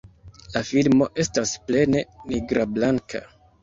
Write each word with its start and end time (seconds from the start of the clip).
La 0.53 0.63
filmo 0.69 1.09
estas 1.25 1.53
plene 1.69 2.05
nigrablanka. 2.35 3.27